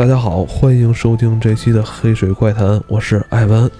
[0.00, 3.70] 大家好，欢迎收听这期的《黑水怪谈》，我是艾文。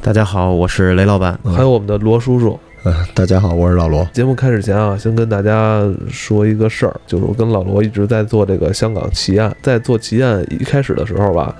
[0.00, 2.58] 大家好，我是雷老板，还有我们的罗叔叔。
[2.84, 4.02] 嗯，大家好，我是老罗。
[4.14, 11.54] 节目开始前啊，先跟大家说一个事儿，就是我跟老罗一直在做这个香港奇案，在做奇案一开始的时候吧，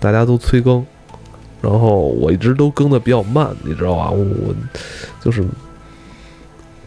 [0.00, 0.82] 大家都催更，
[1.60, 4.10] 然后我一直都更的比较慢，你知道吧？
[4.10, 4.24] 我
[5.22, 5.44] 就是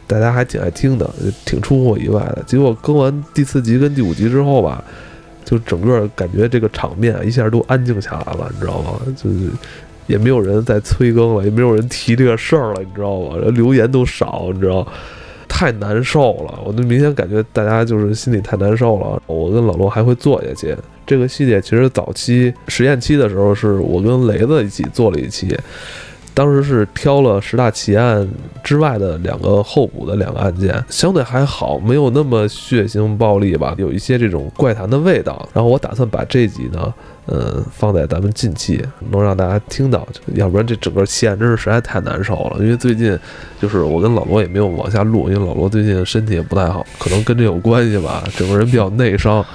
[0.07, 1.07] 大家还挺爱听的，
[1.45, 2.41] 挺出乎我意外的。
[2.47, 4.83] 结果更完第四集跟第五集之后吧。
[5.43, 8.99] 就整个感觉这个场面一下都安静下来了，你知道吗？
[9.15, 9.49] 就是
[10.07, 13.37] 也没有人在催更了，也没有人提这个事儿了，你知道吗？
[13.53, 14.85] 留言都少，你知道，
[15.47, 16.59] 太难受了。
[16.65, 19.21] 我就明显感觉大家就是心里太难受了。
[19.27, 20.75] 我跟老罗还会做下去。
[21.05, 25.57] 这个系列其实早期实验期的时候，是我跟雷子一起做了一期。
[26.33, 28.27] 当时是挑了十大奇案
[28.63, 35.47] 之外的两个候补的两个案件，相对还好，没有那么血腥暴力吧，有一些这种怪谈的味道。
[35.53, 36.93] 然后我打算把这集呢，
[37.27, 42.57] 嗯，放在咱们近期能让大家听到，要不然这整个奇案真是实在太难受了。
[42.59, 43.17] 因为最近
[43.61, 49.45] 就是我跟老罗也没有往下录，因为老罗最近身体也不太好，可能跟这有关系吧，整个人比较内伤。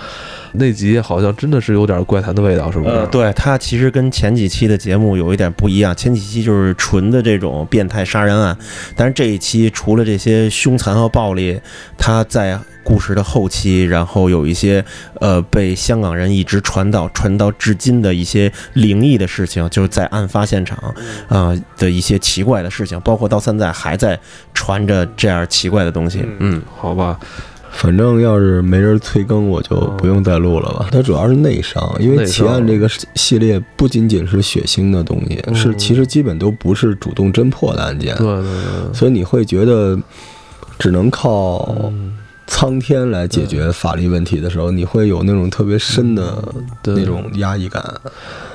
[0.53, 3.07] 那集好像真的是有点怪谈的味道，是不是？
[3.11, 5.95] 对，它其实跟前几期的节目有一点不一样。
[5.95, 8.57] 前几期就是纯的这种变态杀人案，
[8.97, 11.61] 但是这一期除了这些凶残和暴力，
[11.97, 14.83] 它在故事的后期，然后有一些
[15.21, 20.95] 呃被香港人一直传到传到至今的一些灵异的事情，就是在案发现场
[21.29, 24.19] 啊的一些奇怪的事情，包括到现在还在
[24.55, 26.25] 传着这样奇怪的东西。
[26.39, 27.19] 嗯，好吧。
[27.71, 30.89] 反正要是没人催更，我就不用再录了吧。
[30.91, 38.17] 它主要是内伤，因为奇案这个系列不仅仅是血腥的东西，是其实基本都不是主动侦破的案件。
[38.17, 38.95] 对对对。
[38.95, 39.99] 所以你会觉得
[40.79, 41.93] 只能靠
[42.47, 46.43] 苍天来解决法律问题的时候，你会有那种特别深的
[46.85, 47.85] 那种压抑感。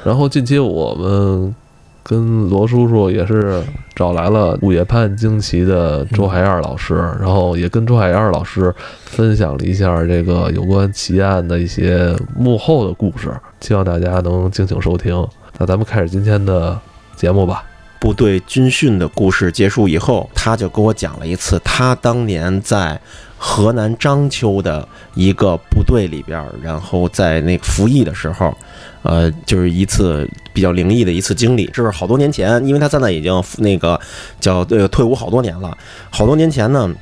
[0.03, 1.55] 然后近期我们。
[2.03, 3.63] 跟罗叔叔也是
[3.95, 8.73] 找来了《午夜判惊奇》的周海燕老师，然后也跟周海燕老师
[9.05, 13.31] 分享了一下这个有关奇案的一些幕后的故事，
[13.61, 15.25] 希望大家能敬请收听。
[15.57, 16.77] 那咱们开始今天的
[17.15, 17.63] 节目吧。
[18.03, 22.99] 部队军训的故事结束以后，他就跟我讲了一次他当年在
[23.37, 28.53] 河南章丘的一个部队里边，然后在那服役的时候。
[29.03, 33.97] 呃，就是一次比较灵异的一次经历，这是好多年前，因为他现在已经那个
[34.39, 35.77] 叫呃退伍好多年了，
[36.09, 36.93] 好多年前呢。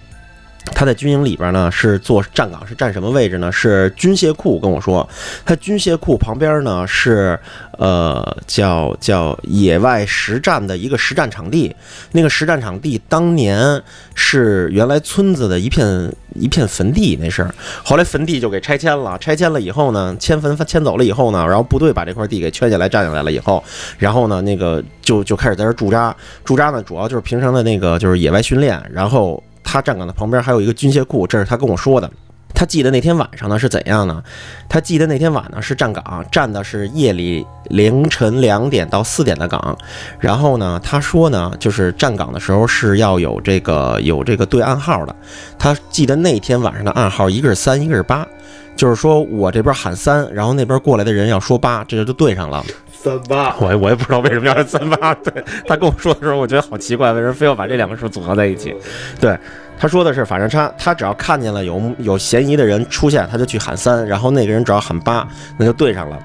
[0.73, 3.51] 他在军营里边呢，是做站岗，是站什么位置呢？
[3.51, 4.59] 是军械库。
[4.59, 5.07] 跟我说，
[5.45, 7.37] 他军械库旁边呢是
[7.77, 11.75] 呃叫叫野外实战的一个实战场地。
[12.11, 13.81] 那个实战场地当年
[14.13, 17.49] 是原来村子的一片一片坟地，那是
[17.83, 19.17] 后来坟地就给拆迁了。
[19.17, 23.63] 拆迁了以后呢，迁坟迁走了以后呢，然后部队把这块地给圈下来占下来了以后，
[23.97, 26.15] 然后呢那个就就开始在这驻扎。
[26.45, 29.43] 驻扎呢主要就是平常的那个就是野外训练，然后。
[29.71, 32.11] 他站岗的旁边还有一个军械库，这是他跟我说的。
[32.53, 34.21] 他记得那天晚上呢是怎样呢？
[34.67, 39.77] 他记得那天晚上是站岗，站的是夜里凌晨两点到四点的岗。
[40.19, 45.15] 然后呢，他说呢，就是站岗的时候是要有这个有这个对暗号的。
[45.57, 48.27] 他记得那天晚上的暗号，一个是三，一个是八，
[48.75, 52.61] 就是说我这边喊三，然后那边过来的人要说八，这就就对上了。
[53.01, 55.13] 三八，我我也不知道为什么要是三八。
[55.15, 58.75] 对他跟我说的时候，我觉得好奇怪，为什么非要把这两个数组合在一起？
[59.19, 59.35] 对
[59.79, 66.19] 他说的是，反正他他只要看见了有有嫌疑的人出现，他就去喊三，然后那个人只要喊八，那就对上了。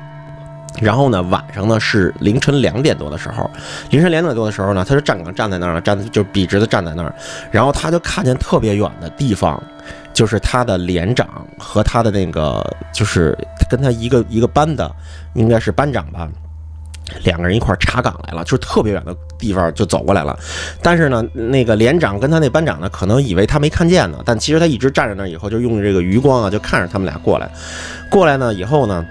[0.78, 3.50] 然后呢，晚上呢是凌晨两点多的时候，
[3.88, 7.14] 凌晨两点多的时候呢，他就站岗站在那儿了，站就笔直的站在那儿，
[7.50, 9.58] 然后他就看见特别远的地方，
[10.12, 11.26] 就是他的连长
[11.58, 13.34] 和他的那个就是
[13.70, 14.90] 跟他一个一个班的，
[15.32, 16.28] 应该是班长吧。
[17.24, 20.36] 两个人一块查岗来了，就是特别远的地方就走过来了。
[20.82, 24.18] 但是呢，那个连长跟他那班长呢，可能以为他没看见呢。
[24.24, 27.48] 但其实他一直站在那儿，以后就用这个余光啊，就看着他们俩过来。
[28.10, 29.06] 过来呢以后呢，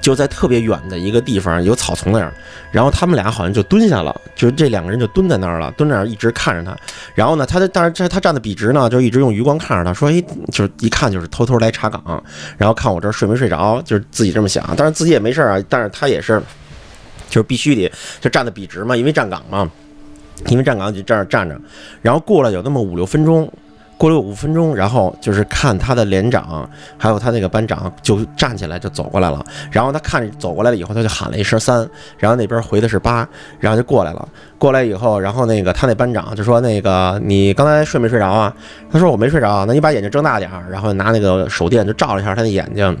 [0.00, 2.32] 就在特别远的一个地方有草丛那儿，
[2.70, 6.76] 然后他们俩好像就蹲下了，就是这两个人就蹲在那儿了，蹲那儿一直看着他。
[7.14, 10.22] 然后呢，他但是这他站的笔直呢，就一直用余光看着他，说：“哎，
[10.52, 12.22] 就是一看就是偷偷来查岗，
[12.56, 14.64] 然后看我这儿睡没睡着，就是自己这么想。
[14.76, 16.40] 当然自己也没事儿啊，但是他也是。”
[17.28, 19.70] 就是必须得就站得笔直嘛，因为站岗嘛，
[20.46, 21.58] 因为站岗就这样站着，
[22.02, 23.50] 然后过了有那么五六分钟，
[23.96, 33.28] 过了五分钟，然后就是看他的连长还有他那个班长就站起来就走过来了，然后他看走过来了以后，他就喊了一声三，然后那边回的是八，
[33.58, 38.54] 然后就过来了，过来以后，然后那个他那班长就说那个你刚才睡没睡着啊？
[38.90, 42.96] 他说我没睡着，那你把眼睛睁大点儿，然后拿那个手电就照了一下他的眼睛。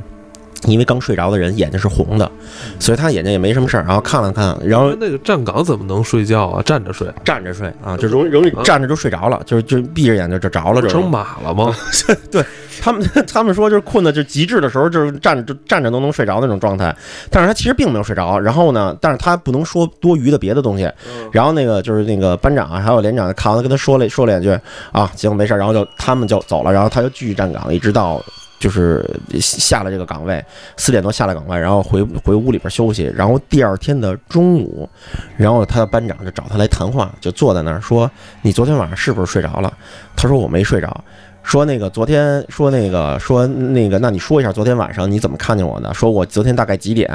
[0.66, 2.30] 因为刚睡着的人眼睛是红的，
[2.78, 3.84] 所以他眼睛也没什么事儿。
[3.84, 6.62] 然后看了看，然后那个站岗怎么能睡觉啊？
[6.62, 11.74] 站着睡，站着睡啊，就容易容易站着就睡着了，就是就闭着眼睛就着了，就成马了吗？
[12.30, 12.44] 对
[12.80, 16.94] 他们， 他们说就是困的就极致的时候，就是站着就站着都能睡着那种状态。
[17.30, 18.38] 但是他其实并没有睡着。
[18.38, 20.90] 然后呢，但是他不能说多余的别的东西。
[21.32, 24.50] 然后那个就是那个班长啊，还有连长看完跟他说了说了两句
[24.92, 25.54] 啊，行没事。
[25.54, 28.22] 然后就他们就走了，然后他就继续站岗，一直到。
[28.58, 29.04] 就是
[29.40, 30.44] 下了这个岗位，
[30.76, 33.10] 四点多下了岗位，然后回回屋里边休息。
[33.14, 34.88] 然后第二天的中午，
[35.36, 38.10] 然后他的班长就找他来谈话，就坐在那儿说
[38.42, 39.72] ：“你昨天晚上是不是睡着了？”
[40.16, 41.04] 他说：“我没睡着。”
[41.44, 45.94] 说那个昨天说那个说那个，那你说一下昨天晚上你怎么看见我的？
[45.94, 47.08] 说我昨天大概几点，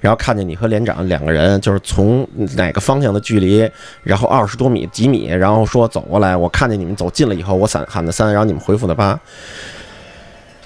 [0.00, 2.24] 然后看见你和连长两个人，就是从
[2.56, 3.68] 哪个方向的距离，
[4.04, 9.18] 然后二十多米几米，然后说走过来，我看见你们走近了以后，我喊喊的三，然后你们回复的八。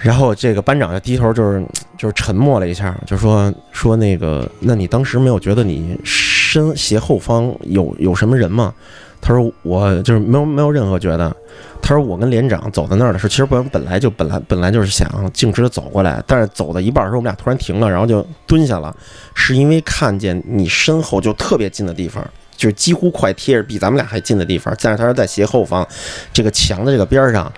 [0.05, 1.65] 然后这个班长就低头，就是
[1.97, 8.75] 就是沉默了一下，就说说那个，那你当时没有觉得你身斜后方有有什么人吗？
[9.23, 11.35] 他说我就是没有没有任何觉得。
[11.81, 18.95] 他说我跟连长走到那儿的时候，其实本本来就本来本来就是想径直的走过来，但是走到一半的时候，我们俩突然停了，然后就蹲下了，
[19.35, 22.23] 是因为看见你身后就特别近的地方，
[22.55, 25.87] 就是几乎快贴着比咱们俩还近的地方，但是他说在斜后方
[26.31, 27.51] 这个墙的这个边上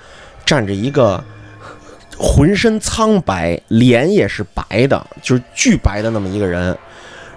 [0.44, 1.20] 站着一个。
[2.18, 6.76] 浑身苍白，脸也是白的，就是巨白的那么一个人。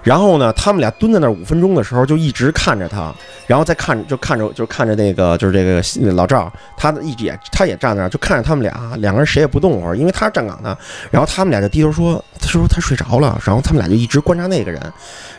[0.02, 3.14] 然后呢，他们俩蹲在那儿五分钟的时候，就一直看着他，
[3.46, 10.76] 然后再看，就看着，就看着那个，就是这个老赵，他一直也，他也站那儿，就看着他们俩，两个人谁也不动会儿，因为他站岗的。
[11.12, 13.38] 然后他们俩就低头说，他说他睡着了。
[13.46, 14.82] 然后他们俩就一直观察那个人。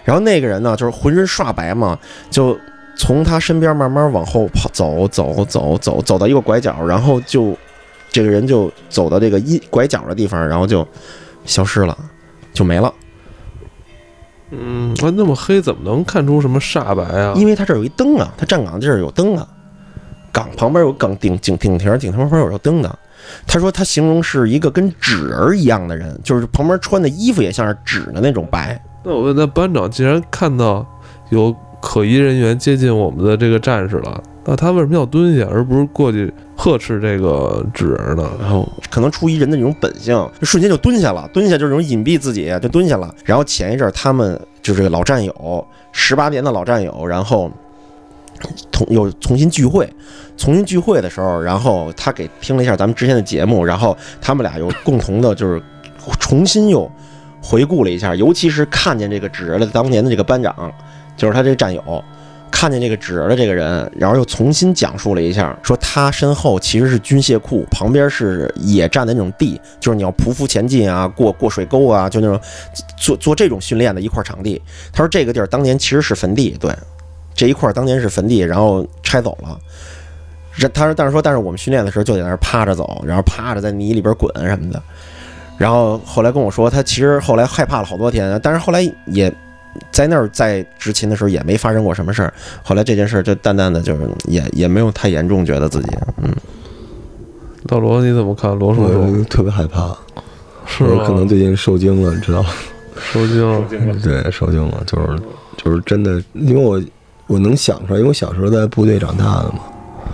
[0.05, 1.99] 然后那个人呢，就是浑身刷白嘛，
[2.31, 2.57] 就
[2.97, 7.57] 从他身边慢慢往后跑，走走走走，走到一个拐角，然后就。
[8.11, 10.87] 这个人就走到这个一拐角的地方，然后就
[11.45, 11.97] 消失了，
[12.53, 12.93] 就没了。
[14.51, 17.35] 嗯，啊，那么黑怎么能看出什么煞白啊？
[17.37, 19.47] 因为他这儿有一灯啊，他站岗地儿有灯啊，
[20.33, 22.99] 岗旁边有岗顶顶顶亭，顶亭旁边有灯的。
[23.47, 28.83] 他说他形容是一个跟纸人一样的人，就是旁边穿的衣服也像是纸的那种白。
[29.05, 30.85] 那我问，那班长既然看到
[31.29, 34.21] 有可疑人员接近我们的这个战士了？
[34.45, 38.29] 那他为什么要蹲下，而不是过去呵斥这个纸人呢？
[38.41, 41.29] 然后可能出于人的那种本性，就瞬间就蹲下了。
[41.33, 43.15] 蹲下就是这种隐蔽自己，就蹲下了。
[43.25, 47.51] 然后前一阵他们就这个老战友，十八年的老战友，然后
[48.73, 49.89] 同又重新聚会。
[50.39, 55.63] 重新聚会的时候，然后他给听了一下咱们之前的节目，然后他们俩又共同的，就是
[56.19, 56.91] 重新又
[57.43, 60.73] 回顾了一下，尤其是看见这个纸人的当年的这个班长，
[61.15, 62.03] 就是他这个战友。
[62.51, 72.39] 看见这个纸人的这个人，然后又重新讲述了一下，说他身后其实是军械库，旁边是野战的那种地，就是你要匍匐前进啊，过过水沟啊，就那种
[72.97, 74.61] 做 做这种训练的一块场地。
[74.93, 76.75] 他说这个地儿当年其实是坟地，对，
[77.35, 79.59] 这一块当年是坟地，然后拆走了。
[80.75, 84.83] 他说，但是说，但是我们训练的时候就在那儿趴着走，然后趴着在泥里边滚什么的。
[85.57, 89.33] 然后后来跟我说，他其实后来害怕了好多天，但是后来也。
[89.93, 92.33] 在那儿在执勤的时候也没发生过什么事儿，
[92.63, 95.89] 后来这件事儿就淡淡的，就是也也没有太严重，觉得自己
[96.23, 96.31] 嗯。
[97.65, 98.59] 老罗你怎么看？
[98.59, 99.97] 罗叔叔特别害怕，
[100.67, 102.49] 是可能最近受惊了，你知道吗？
[103.13, 103.65] 受惊了，
[104.03, 105.19] 对，受惊了，就是
[105.57, 106.83] 就是真的，因为我
[107.27, 109.61] 我能想出来，因为我小时候在部队长大的嘛。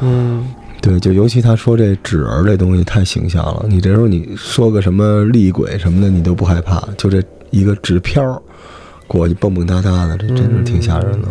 [0.00, 0.46] 嗯，
[0.82, 8.42] 对，就尤其他说这纸儿这东西太形象了，你这时候你说个什么厉鬼什么的，你都不害怕，就这一个纸飘。
[9.06, 11.28] 过去蹦蹦哒哒的，这真是挺吓人的。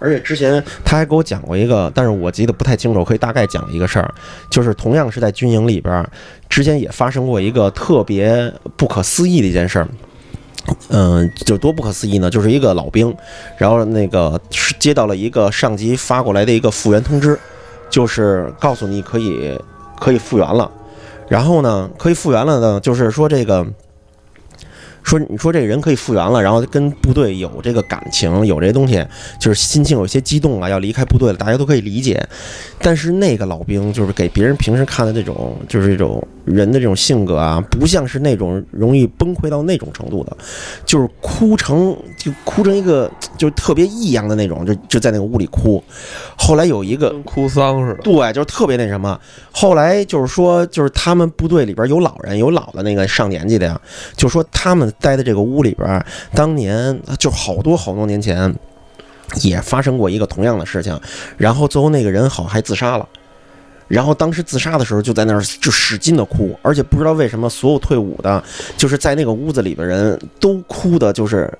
[0.00, 4.14] 而且之前他还给我讲过一个，但是我记得不太清楚，我可以大概讲一个事儿，
[4.48, 6.08] 就是同样是在军营里边，
[6.48, 9.88] 之前也发生过一个特别不可思议的一件事儿。
[10.90, 13.12] 嗯，就多不可思议呢，就是一个老兵，
[13.56, 17.36] 然后那个是接到了一个上级发过来的一个复员通知，
[17.90, 19.58] 就是告诉你可以
[19.98, 20.70] 可以复员了。
[21.26, 23.66] 然后呢，可以复员了呢，就是说这个。
[25.08, 29.02] 说你说这个人可以复原了，然后跟部队有这个感情，有这些东西，
[29.40, 32.22] 就是心情有些激动啊，要离开部队了，大家都可以理解。
[32.80, 40.36] 但是那个老兵就是给别人平时看的这种，就是这种人的这种性格啊，不像是那种容易崩溃到那种程度的，
[40.84, 45.82] 就是哭成就哭成一个就特别异样的那种，就就在那个屋里哭。
[46.36, 49.18] 后来有一个哭丧似的，对，就是特别那什么。
[49.52, 53.80] 后来就是说，就是他们部队里边有老人，有老的那个上年纪的呀，
[54.16, 54.92] 就说他们。
[55.00, 58.52] 待的这个屋里边，当年就好多好多年前，
[59.42, 60.98] 也发生过一个同样的事情，
[61.36, 63.06] 然后最后那个人好还自杀了，
[63.88, 68.42] 然后当时自杀的时候就在那儿就使劲的哭，而且不知道为什么所有退伍的，
[68.76, 71.50] 就是在那个屋子里的人都哭的，就是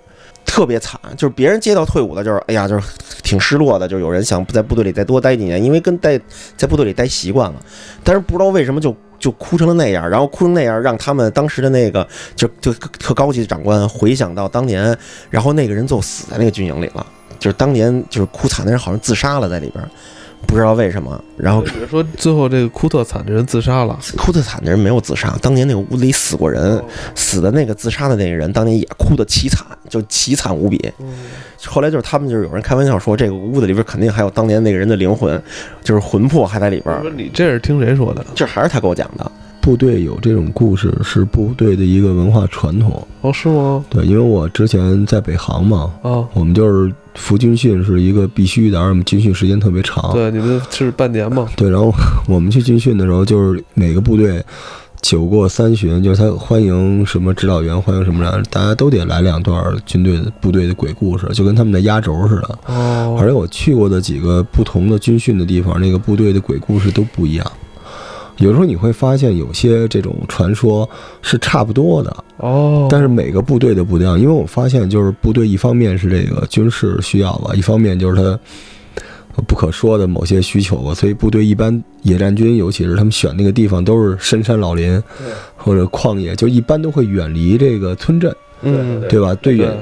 [0.45, 1.01] 特别惨。
[1.17, 2.87] 就是别人接到退伍的，就是哎呀，就是
[3.23, 6.21] 挺失落的，就是有人想在部队里再多待几年，因为跟待
[6.55, 7.61] 在部队里待习惯了，
[8.05, 12.07] 但是不知道为什么就就哭成了那样，然后哭成那样，让他们当时的那个
[12.37, 14.97] 就就特高级的长官回想到当年，
[15.31, 17.07] 然后那个人就死在那个军营里了，
[17.39, 19.83] 就是当年就是哭惨的人好像自杀了在里边。
[20.47, 25.37] 不知道为什么，然后比如说最后这个哭特惨的人自杀了，哭特惨的人没有自杀。
[25.43, 26.83] 当年那个屋子里死过人，
[27.15, 30.91] 死的那个自杀的那个人，当年也哭得凄惨，就凄惨无比。
[31.67, 35.41] 后来就是他们就是有人开玩笑说，这个屋子里边肯定还有当年那个人的灵魂，
[35.83, 37.03] 就是魂魄还在里边。
[37.17, 38.25] 你这是听谁说的？
[38.35, 39.31] 这还是他给我讲的。
[39.61, 43.85] 部队有这种故事是部队的一个文化传统哦，是吗？
[43.91, 50.13] 对，因为我之前在北航嘛，啊，我们就是服军训是一个必须的，而我们军训时间特别长。
[50.13, 51.47] 对，你们是半年嘛？
[51.57, 51.93] 对，然后
[52.27, 54.43] 我们去军训的时候，就是每个部队
[55.03, 62.59] 酒过三巡，就是他欢迎什么指导员，欢迎什么人，大家都得来两段军队的部队的鬼故事，就跟他们的压轴似的。
[62.67, 67.53] 哦，而且我去过的几个不同的军训的地方，那个部队的鬼故事都不一样。
[68.39, 70.89] 有时候你会发现有些这种传说
[71.23, 74.19] 是差不多的哦，但是每个部队的不一样。
[74.19, 80.95] 因为我发现，就是部队一方面是这个军事需要吧，一方面就是它不可说的某些需求吧。
[80.95, 85.03] 所以部队一般野战军，尤其是他们选那个地方都是深山老林
[85.57, 89.35] 或者旷野，就一般都会远离这个村镇，嗯，对吧？
[89.37, 89.73] 对远，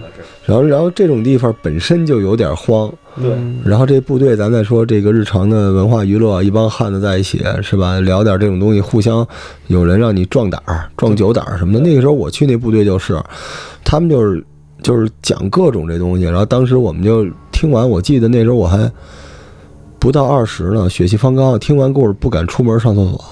[0.45, 2.93] 然后然后这种地方本身就有点荒。
[3.19, 3.31] 对，
[3.65, 7.99] 然后这部队，咱再说这个日常的文化娱乐，一帮汉子在一起，是吧？
[8.01, 9.27] 聊点这种东西，互相
[9.69, 11.81] 有人让你壮胆儿、壮酒胆儿什么的。
[11.81, 13.19] 那个时候我去那部队就是，
[13.83, 14.45] 他们就是
[14.83, 16.25] 就是讲各种这东西。
[16.25, 18.93] 然后当时我们就听完，我记得那时候我还
[19.99, 23.25] 不到二十呢，血气方刚，听完故事不敢出门上厕所。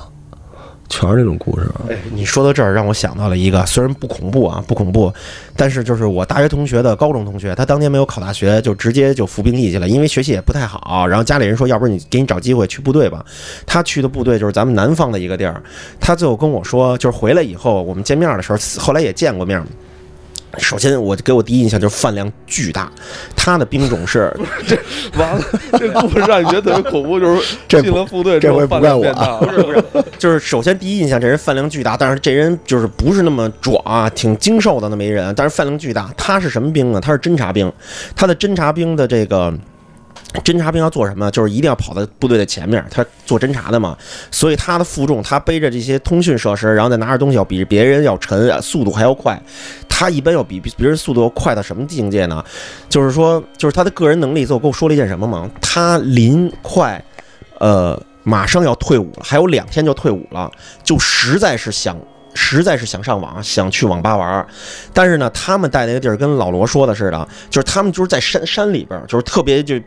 [0.89, 1.67] 全是这种故事。
[1.89, 5.13] 哎，你说到这儿，让我想到了一个，虽然不恐怖啊，不恐怖，
[5.57, 11.07] 但是就是我大学同学的高中同学，他当年没有考大学，就直接就服兵役去了，因为学习也不太好。
[11.07, 13.25] 然后家里人说，要不然你给你找机会去部队吧。
[13.67, 15.63] 他去的部队就是咱们南方的一个地儿。
[15.99, 19.63] 他最后跟我说，就是回来以后，我们见面的时候，后来也见过面。
[20.59, 22.91] 首先，我给我第一印象就是饭量巨大，
[23.37, 24.33] 他的兵种是
[24.67, 24.77] 这
[25.19, 25.45] 完了，
[25.79, 29.05] 这部分让你觉得特别恐怖，就是 进了部队这回不怪我，
[29.41, 29.85] 不是不是，
[30.19, 36.11] 就是首先第一印象，这人饭量巨大，但是这人就是不是那么壮啊，挺精瘦的那么一人，但是饭量巨大。
[36.17, 37.01] 他是什么兵呢？
[37.01, 37.73] 他是侦察兵，
[38.17, 39.53] 他的侦察兵的这个。
[40.43, 41.31] 侦察兵要做什么？
[41.31, 43.97] 就是一定要跑到部队的前面，他做侦察的嘛。
[44.33, 49.41] 所以他的负重，他背着这些通讯设施，然后再拿着东西，要比别人要沉，速度还要快。
[49.97, 52.45] 他一般要比别人速度要快到什么境界呢？
[52.89, 54.45] 就是说，就是他的个人能力。
[54.45, 55.49] 最后跟我说了一件什么吗？
[55.61, 57.01] 他临快，
[57.61, 60.51] 呃，马上要退伍了，还有两天就退伍了，
[60.83, 61.97] 就实在是想，
[62.35, 64.45] 实在是想上网，想去网吧玩。
[64.93, 69.81] 但是呢，他们在那个地儿跟老罗说的似的，就是他们就是在山山里边，就是特别就。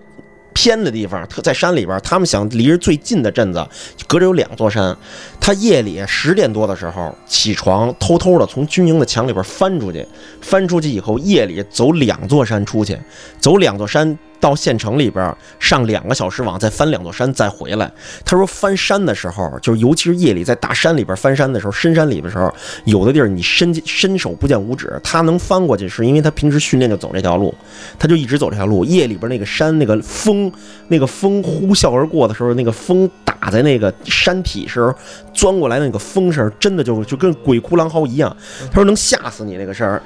[0.57, 3.63] 偏的地方，特在山里边，他们想离着最近的镇子，
[4.07, 4.97] 隔着有两座山。
[5.39, 10.03] 他夜里十点多的时候起床，偷偷的从军营的墙里边翻出去，
[10.41, 12.97] 翻出去以后，夜里走两座山出去，
[13.39, 14.17] 走两座山。
[14.39, 17.91] 到县城里边上两个小时网，再翻两座山再回来。
[18.25, 22.53] 他说翻山的时候，就是尤其是夜里在大山里边翻山的时候，深山里的时候，
[22.85, 24.99] 有的地儿你伸伸手不见五指。
[25.03, 27.53] 他能翻过去，是因为他平时训练就走这条路，
[27.97, 28.85] 他就一直走这条路。
[28.85, 30.51] 夜里边那个山，那个风，
[30.87, 34.93] 那个风呼啸而过的时候，那个风打在那个山体时候，
[35.33, 38.35] 钻过来那个风声，真的就就跟鬼哭狼嚎一样。
[38.69, 40.01] 他说能吓死你那个声儿。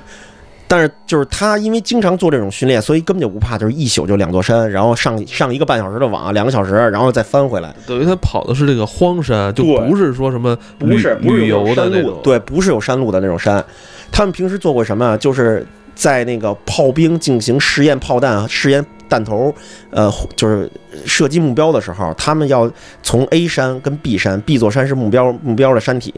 [0.72, 7.76] 但是就是他，因为经常做这种训练，所以根本就不怕，就是一宿就两座山，然后上上一个半小时的网，两个小时，然后再翻回来。
[7.86, 13.62] 等于他跑的是这个荒山，就不是说什么不是旅游的那种，对，不是有山路的那种山。
[14.14, 15.18] 他们平时做过什么？
[15.18, 18.86] 就是在那个炮兵进行试验炮弹、试验。
[19.12, 19.54] 弹头，
[19.90, 20.72] 呃，就是
[21.06, 22.72] 射击目标的时候，他们要
[23.04, 26.14] 从 A 山跟 B 山，B 座山是目标目标的山体，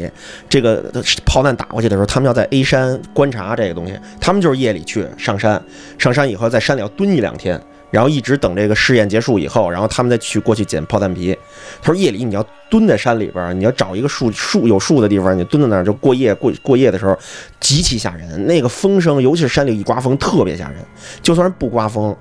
[0.48, 0.94] 这个
[1.26, 4.00] 炮弹打过去的时候，他们要在 A 山观察这个东西。
[4.22, 5.60] 他们就是夜里去上山，
[5.98, 7.60] 上山以后在山里要蹲一两天，
[7.90, 11.36] 然后一直等这个试验结束以后，然后他们再去过去捡炮弹皮。
[11.82, 17.18] 他说夜里你要蹲在山里边，你要找一个树树有树的地方，你蹲在那儿就过夜过过夜的时候
[17.60, 20.78] 极其吓人，那个风声，尤其是山里一刮风特别吓人，
[21.22, 22.16] 就算是不刮风。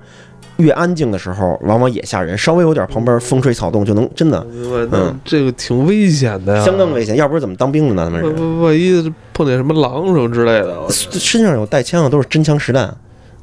[0.57, 2.37] 越安静的时候，往往也吓人。
[2.37, 4.45] 稍微有点旁边风吹草动，就能真的，
[4.91, 7.15] 嗯，这个挺危险的呀，相当危险。
[7.15, 8.19] 要不是怎么当兵的呢？
[8.21, 12.95] 他们万一碰见什么狼什么之类的，身上有带枪的都是真枪实弹。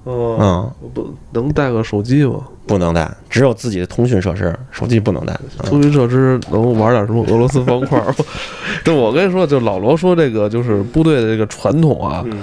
[0.05, 2.41] 哦，嗯，不能带个手机吗？
[2.67, 5.33] 不能带，只有自己的通讯设施，手机不能带。
[5.59, 8.15] 嗯通讯设施能玩点什么俄罗斯方块儿吗？
[8.85, 12.39] 对，我跟你说，就老罗说这个就是部队的这个传统啊，嗯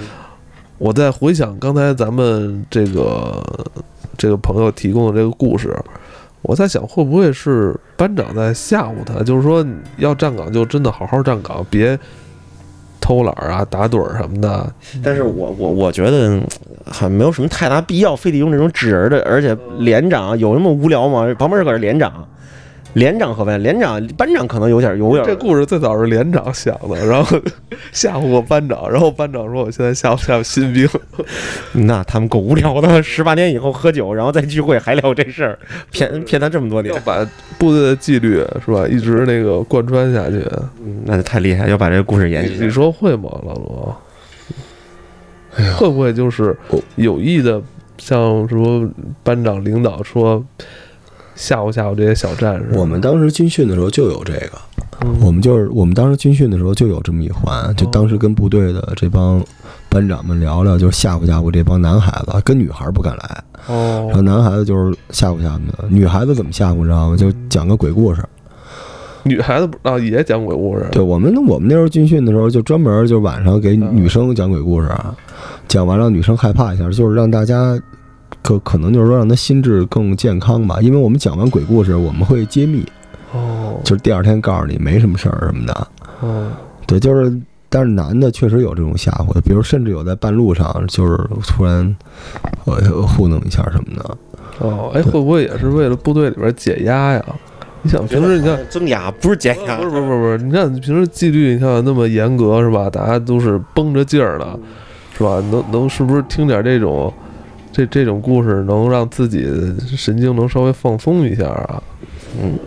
[0.76, 3.42] 我在回想刚才咱们这个
[4.18, 5.74] 这个朋友提供的这个故事，
[6.42, 9.64] 我在想会不会是班长在吓唬他，就是说
[9.96, 11.98] 要站岗就真的好好站岗，别
[13.00, 14.70] 偷懒啊、打盹儿什么的。
[15.02, 16.40] 但是我我我觉得
[16.84, 21.32] 还没有什么太大必要，非得用这种纸人的，而且连长有那么无聊吗？
[21.38, 22.26] 旁边搁着连长，
[22.98, 27.38] 连长和班连长班长可能有点有点这故事最早是连长想的，然后
[27.92, 30.88] 吓唬过班长，然后班长说：“我现在吓唬吓唬新兵。
[31.86, 35.58] 那他们够无聊的，十八年以后喝酒，然后再聚会还聊这事儿，
[35.92, 37.24] 骗骗他这么多”年要，把
[37.56, 40.44] 部队的纪律是吧，一直那个贯穿下去。
[40.84, 42.70] 嗯那就太厉害，要把这个故事延续你。
[42.70, 43.96] 说会吗，老罗？
[45.76, 46.56] 会不会就是
[46.96, 47.62] 有意的，
[47.96, 48.88] 像什么
[49.22, 50.44] 班长领导说
[51.38, 52.76] 吓唬吓唬这些小战士？
[52.76, 54.58] 我们当时军训的时候就有这个，
[55.02, 59.40] 嗯我们就是我们当时军训的时候就有这么一环，就当时跟部队的这帮
[59.88, 67.16] 班长们聊聊，就是吓唬吓唬这帮男孩子，跟女孩不敢来，然后哦，男孩子就是吓唬吓唬的，女孩子怎么吓唬你知道吗？
[67.16, 68.20] 就讲个鬼故事。
[69.24, 70.86] 女孩子不啊也讲鬼故事？
[70.90, 75.14] 对我们，我们那时候军训的时候，就专门就晚上给女生讲鬼故事，啊，
[75.68, 77.78] 讲完让女生害怕一下，就是让大家
[78.42, 80.78] 可可能就是说让他心智更健康吧。
[80.80, 82.84] 因为我们讲完鬼故事，我们会揭秘，
[83.32, 85.88] 哦，就是第二天告诉你没什么事儿什么的。
[86.20, 86.50] 哦，
[86.86, 91.16] 对，就是，但是男的确实有这种吓唬的，比如甚至有在半路上就是
[91.46, 91.96] 突然
[92.64, 94.16] 呃糊弄一下什么的。
[94.58, 97.24] 哦，哎，会不会也是为了部队里边解压呀？
[97.82, 98.58] 你想平时你看。
[98.68, 102.90] 增压不是减压，不是不是不是不是，你看平时纪律，你看那么严格是吧？
[102.90, 104.58] 大家都是绷着劲儿的，
[105.16, 105.40] 是吧？
[105.52, 107.12] 能能是不是听点这种
[107.78, 109.46] 这这种故事，能让自己
[109.96, 111.80] 神经能稍微放松一下啊？
[112.42, 112.58] 嗯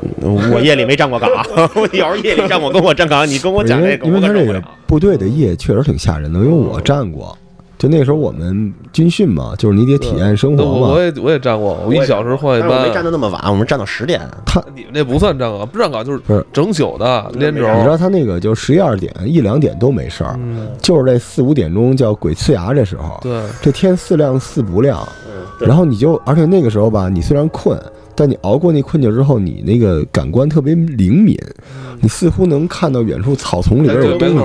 [0.52, 1.30] 我夜里没站过岗，
[1.76, 4.64] 我要是夜里站过跟我站岗，你跟我讲这个，因为他这个我可受不了。
[4.88, 7.38] 部队的夜确实挺吓人的，因为我站过。
[7.82, 11.02] 就那时候我们军训嘛，就是你得体验生活嘛我我。
[11.02, 12.94] 也我也站过，我一小时换一班我没。
[12.94, 14.22] 站到那么晚，我们站到十点。
[14.46, 17.62] 他你们那不算站岗，不站岗就是不是整宿的连轴。
[17.62, 25.04] 你知道他那个就十一二点一两点都没事儿，嗯，就是这四五点钟叫鬼呲牙这时候，对，这天似亮似不亮，
[25.60, 27.76] 然后你就而且那个时候吧，你虽然困，
[28.16, 31.38] 但你熬过那困境之后，你那个感官特别灵敏，
[32.02, 34.36] 你似乎能看到远处草丛里边有东西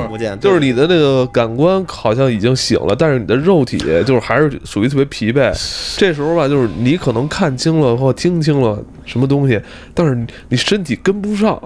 [0.41, 5.53] 就是你的那个感官好像已经醒了，但是你的肉体就是还是属于特别疲惫。
[5.97, 9.61] 这时候吧，就是你可能看清了或听清了什么东西，
[9.95, 11.61] 但是你你身体跟不上。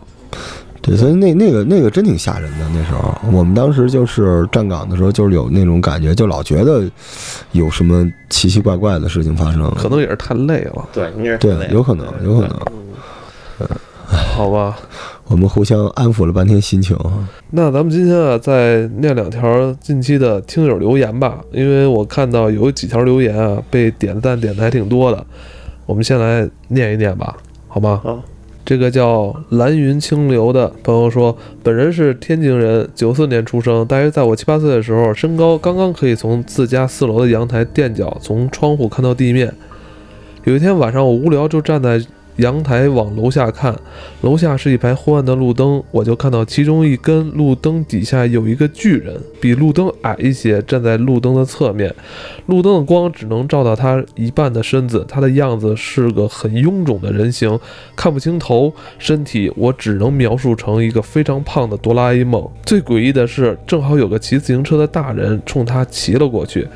[0.82, 2.66] 对，所以那那个那个真挺吓人的。
[2.74, 6.90] 那时候我们当时就是站岗的时候，就是有那种感觉，就老觉得
[7.52, 9.70] 有什么奇奇怪怪的事情发生。
[9.76, 12.56] 可能也是太累了，对，应该是对累，有可能，有可能。
[13.60, 13.68] 嗯
[14.36, 14.76] 好吧？
[15.26, 16.96] 我们互相安抚了半天心情。
[17.50, 25.24] 那咱们今天啊，再念两条近期的听友留言吧，因为我看到有几条留言啊被点赞点的还挺多的，
[25.86, 27.36] 我们先来念一念吧，
[27.68, 28.00] 好吗？
[28.02, 28.20] 好。
[28.70, 39.52] 这个叫蓝云清流的朋友说，本人是天津人，九四年出生，大约在我七八岁的时候，身高刚刚可以从自家四楼的阳台垫脚从窗户看到地面。
[40.44, 42.00] 有一天晚上，我无聊就站在
[42.40, 43.74] 阳台往楼下看，
[44.22, 51.94] 楼下是一排昏暗的路灯，我就看到其中一根路灯底下有一个巨人，比路灯矮一些，站在路灯的侧面，
[52.46, 57.58] 路灯的光只能照到他一半的身子，他的样子是个很臃肿的人形，
[57.94, 62.48] 看不清头，身体我只能描述成一个非常胖的哆啦 A 梦。
[62.64, 66.66] 最诡异的是，正好有个骑自行车的大人冲他骑了过去。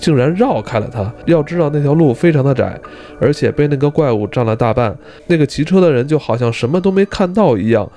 [0.00, 1.12] 竟然绕开了他。
[1.26, 2.76] 要知道那条路非常的窄，
[3.20, 4.96] 而且被那个怪物占了大半。
[5.28, 7.88] 那个骑车的人就好像什么都没看到一样，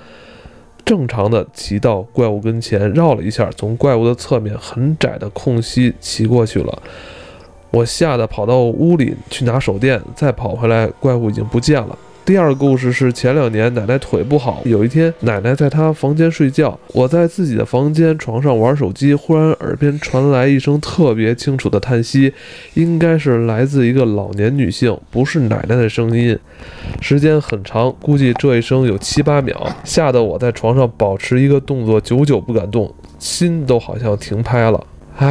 [0.84, 6.82] 正常的骑到怪物跟前，绕了一下，从怪物的侧面很窄的空隙骑过去了。
[7.70, 11.98] 我吓得跑到屋里去拿手电，再跑回来，怪物已经不见了。
[12.24, 22.32] 第二个故事是前两年奶奶腿不好，有一天奶奶在她房间睡觉，我在自己的房间床上玩手机，忽然耳边传来一声特别清楚的叹息，
[22.72, 26.38] 应该是来自一个老年女性，不是奶奶的声音。
[27.02, 34.86] 时间很长，估计这一声有七八秒，吓得我在床上保持一个动作久久不敢动，心都好像停拍了。
[35.18, 35.28] 唉，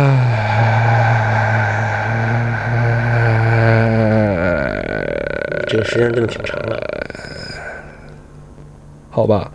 [5.68, 6.83] 这个时间真的挺长的。
[9.16, 9.52] 好吧，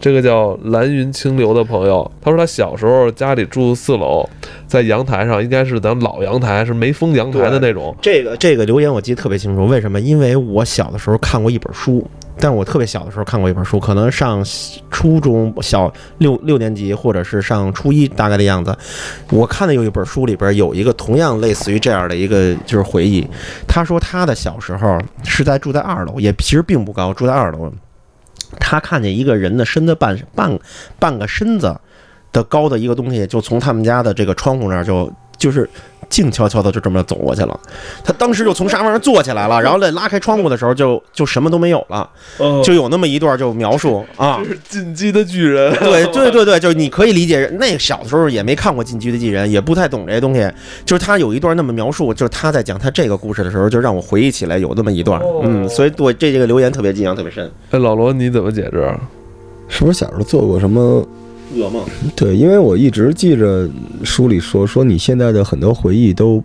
[0.00, 4.28] 这个叫蓝云清流的朋友，他说他小时候家里住四楼，
[4.66, 7.94] 在阳台上，应该是咱老阳台，是没封阳台的那种。
[8.02, 10.00] 这个这个留言我记得特别清楚，为什么？
[10.00, 12.04] 因为我小的时候看过一本书，
[12.40, 14.44] 但我特别小的时候看过一本书，可能上
[14.90, 18.76] 初中小六六年级或者是上初一大概的样子。
[19.30, 23.24] 我看的有一本书里边有一个同样类似于这样的一个就是回忆，
[23.68, 27.72] 他说他的小时候是在住在二楼，也其实并不高，住在二楼。
[28.58, 30.58] 他看见一个人的身子半半
[30.98, 31.78] 半个身子
[32.32, 35.68] 的高的一个东西，就从他们家的这个窗户那儿就就是
[36.10, 37.60] 静悄悄的就这么走过去了。
[38.02, 44.50] 他当时就从沙发上坐起来了，然后在拉开窗户的时候就就什么都没有了，哦就有那么一段就描述啊这。
[44.50, 45.72] 是进击的巨人。
[45.78, 50.50] 对对对对，就是你可以理解，那个小的时候也没看过《进击的巨人》，也不太懂这些东西。
[50.84, 55.20] 就是他有一段那么描述，就是他在讲他这个故事的时候，就让我回忆起来有那么一段。
[55.42, 57.50] 嗯，所以对这这个留言特别印象特别深。
[57.70, 58.94] 哎，老罗你怎么解释？
[59.68, 61.06] 是不是小时候做过什么？
[61.56, 61.82] 噩梦，
[62.14, 63.68] 对，因为我一直记着
[64.04, 66.42] 书里说，说你现在的很多回忆都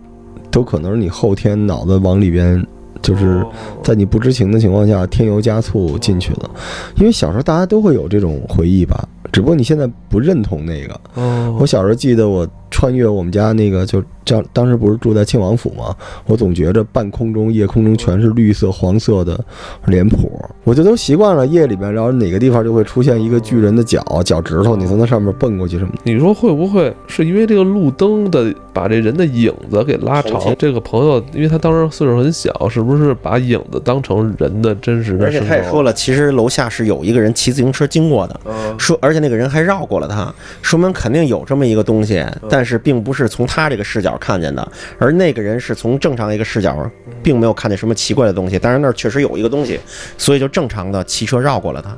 [0.50, 2.64] 都可能是你后天脑子往里边，
[3.02, 3.44] 就是
[3.82, 6.50] 在你不知情的情况下添油加醋进去的。
[6.96, 11.00] 因为小时候大家都会有这种回忆吧，只不过你现在不认同那个。
[11.14, 15.94] 哦，我小时候记得我穿越我们家那个，就这样，当时不是住在庆王府吗？
[16.26, 19.38] 我总觉着半空中、夜空中全是绿色、黄色的
[19.86, 20.28] 脸谱，
[20.64, 25.98] 我就都习惯了夜里边，然后哪个地方就会出现一个巨人的脚、脚趾头，你从那上面蹦过去什么的。
[26.02, 30.52] 你说会不会是因为这个路灯的把这人的影子给拉长？
[30.58, 35.38] 这个朋友，因为他当时岁数很小，是不是把影子当成人的真实的而且？
[35.38, 38.40] 他也说了，其实楼下是有一个人骑自行车经过的。
[38.46, 46.90] 嗯，说，而且那个人还绕过了他，说明肯定有这么一个东西，但是并不是从他这个视角看见的，而那个人是从正常一个视角，
[47.22, 49.78] 并没有看见什么奇怪的东西，但是那儿确实有一个东西，
[50.16, 51.96] 所以就正常的骑车绕过了他，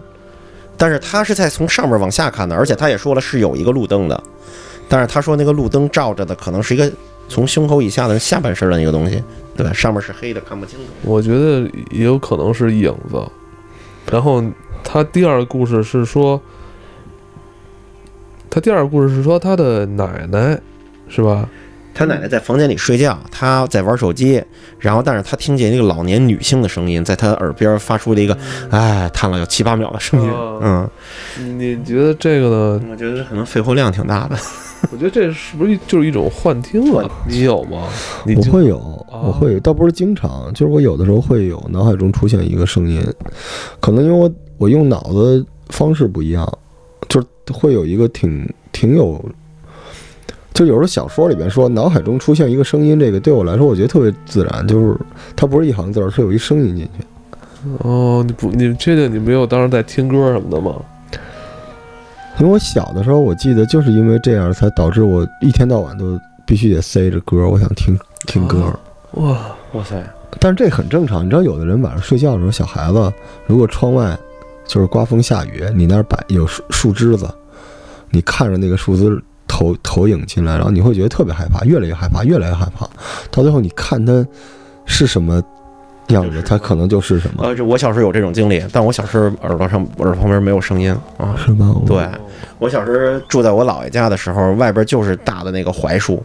[0.76, 4.22] 但是他是在从上面往下看的，而且他也说了是有一个路灯的，
[4.88, 6.90] 但是他说那个路灯照着的可能是一个
[7.28, 9.22] 从胸口以下的下半身的一个东西，
[9.56, 10.84] 对，上面是黑的，看不清楚。
[11.02, 13.20] 我觉得也有可能是影子。
[14.10, 14.42] 然后
[14.84, 16.40] 他第二个故事是说，
[18.56, 20.58] 他第二个故事是说他的奶奶，
[21.10, 21.46] 是吧？
[21.92, 24.42] 他奶奶在房间里睡觉，他在玩手机，
[24.78, 28.34] 然后但是他听见一个老年女性的声音在他耳边发出了一个
[28.70, 30.88] 哎叹了有七八秒的声音，哦
[31.38, 32.82] 嗯，你觉得这个呢？
[32.92, 34.34] 我觉得可能肺活量挺大的。
[34.90, 37.04] 我觉得这是不是就是一种幻听啊？
[37.28, 37.86] 你有吗？
[38.24, 43.06] 你就我会有，我会有，倒不是经常，就是我有的时候会有脑海中出现一个声音，
[43.80, 46.56] 可能因为我我用脑子方式不一样，就是
[47.52, 49.24] 会有一个挺挺有，
[50.54, 54.96] 就有时候小说里边说脑海中出现一个声音，这个对我来说我觉得特别自然，就是
[55.34, 57.06] 它不是一行字儿，是有一声音进去。
[57.78, 60.74] 哦，你不，你确定你没有当时在听歌什么的吗？
[62.38, 68.72] 因为我小的时候，我记得就是因为这样，才导致我一天到晚都必须得塞着歌，我想听听歌。
[69.12, 70.02] 哇，哇塞，
[70.38, 73.12] 但是这很正常，你知道，有的人晚上睡觉的时候，小孩子
[73.46, 74.16] 如果窗外
[74.66, 77.28] 就是刮风下雨，你那儿摆有树树枝子，
[78.10, 82.88] 你看着那个树枝投投影进来，然后你会觉得特别害怕，越来越害怕，越来越害怕，
[83.30, 84.26] 到最后你看它
[84.84, 85.42] 是什么
[86.08, 91.34] 样子，它可能就是什么，呃，这我小时候有这种经历，但我小时候耳朵上耳朵旁边没有声音啊。
[91.36, 91.74] 是吗？
[91.86, 92.08] 对
[92.58, 96.22] 我小时候住在我姥爷家的时候，外边就是大的那个槐树，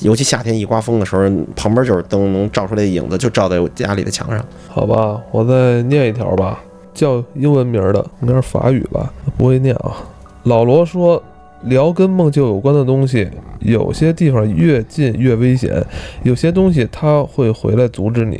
[0.00, 1.22] 尤其夏天一刮风的时候，
[1.56, 4.44] 旁边就是灯，能照出来的影子，就照在我家里的墙上。
[4.68, 6.60] 好吧，我再念一条吧，
[6.94, 9.96] 叫英文名的，应该是法语吧，不会念啊。
[10.44, 11.22] 老罗说，
[11.64, 13.28] 聊跟梦境有关的东西，
[13.60, 15.84] 有些地方越近越危险，
[16.24, 18.36] 有些东西它会回来阻止你。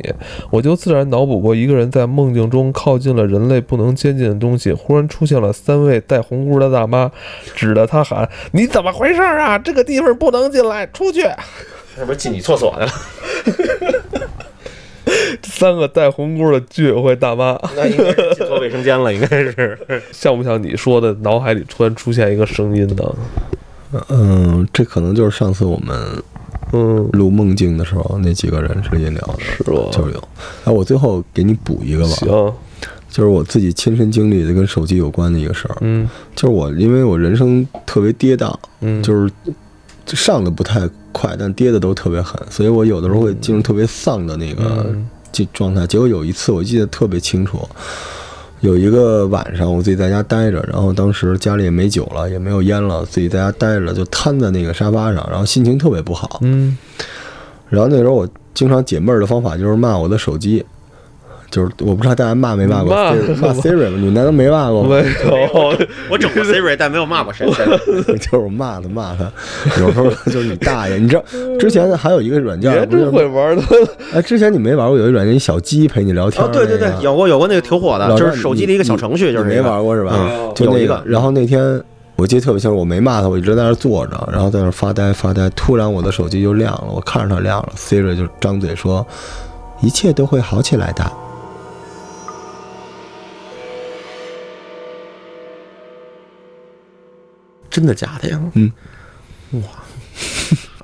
[0.51, 7.09] 我就自然脑补过一个人在梦境中靠近了人类不能接近的东西，忽然出现了三位戴红箍的大妈，
[7.55, 9.57] 指着他喊：“你怎么回事啊？
[9.57, 11.21] 这个地方不能进来，出去！”
[11.95, 13.92] 是不是进女厕所去了？
[15.43, 19.77] 三个戴红箍的居委会大妈，那应该是进错卫生间了，应该是。
[20.11, 23.15] 像不像你说的脑海里突然出现一个声音呢？
[24.09, 25.95] 嗯，这可能就是上次我们
[26.71, 29.77] 嗯，录梦境的时候那几个人之间聊的，是吧？
[29.91, 30.23] 就是有。
[30.65, 32.53] 哎，我最后给你补一个吧，行，
[33.09, 39.31] 就是我自己亲身经历的跟手机有关的一个事儿，嗯就是我因为我人生特别跌宕，嗯，就是
[40.07, 44.93] 上的不太快，但跌的都特别狠，所以我有的时候会进入特别丧的那个
[45.31, 45.87] 就状状态。
[45.87, 47.67] 结果有一次我记得特别清楚，
[48.61, 56.39] 有一个晚上我自己在家待着，然后当时家里也没酒了，也没有烟了，自己在家待着就瘫在那个沙发上，然后心情特别不好。
[56.41, 56.77] 嗯
[57.69, 60.63] 然后那时候我经常解闷儿的方法就是骂我的手机，
[61.53, 63.97] 就是我不知道大家骂没骂过骂 Siri 骂 Siri 吗？
[63.99, 64.89] 你们难道没骂过吗？
[64.89, 65.77] 没有，
[66.09, 67.45] 我整过 Siri，但没有骂过谁。
[68.17, 69.31] 就是骂他骂他，
[69.79, 70.97] 有时候就是你大爷。
[70.97, 71.23] 你知道
[71.59, 73.61] 之前还有一个软件，别不是真会玩的。
[74.15, 76.51] 哎，之前你没玩过有一软件，一小鸡陪你聊天哦，儿。
[76.51, 80.13] 对对对，有过有过那个挺火的，就是手机的一个小程序，就是你没玩过是吧？
[80.17, 81.79] 嗯就那个然后那天
[82.15, 85.47] 我记得特别清楚，我没骂他，我一直在那坐着，然后在那发呆发呆。
[85.51, 89.05] 突然我的手机就亮了，我看着它亮了，Siri 就张嘴说
[89.81, 91.03] ：“一切都会好起来的。
[97.73, 98.39] 真的假的呀？
[98.53, 98.71] 嗯，
[99.53, 99.61] 哇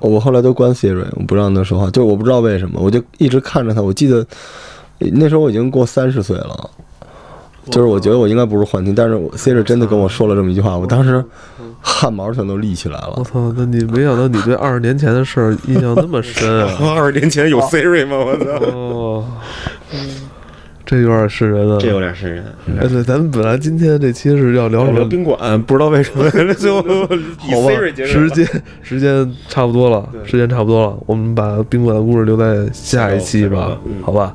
[0.00, 3.80] 我后来都关 Siri，我不让他说话，就是我不知道为什么，我就一直看着他。
[3.80, 4.26] 我记得
[4.98, 6.70] 那时候我已经过三十岁了，
[7.70, 11.24] 就是我觉得我应该不是幻听，但是我 Siri 真的跟我说了这么一句话，我当时
[11.80, 13.14] 汗毛全都立起来了。
[13.18, 13.52] 我操！
[13.56, 16.76] 那你没想到你对二十年前的事儿印象那么深啊！
[16.96, 18.16] 二十年前有 Siri 吗？
[18.16, 19.24] 我操，哦，
[20.90, 21.78] 这有点瘆人啊！
[21.80, 22.44] 这有点瘆人。
[22.80, 25.04] 哎，对，咱们本来今天这期是要聊什么？
[25.08, 26.80] 宾馆，不知道为什么 最后
[27.48, 28.18] 以好吧 Siri 结，束。
[28.18, 34.34] 时间时间差不多了，时间差不多了，我们把宾馆的故事留在下一期吧嗯，好吧？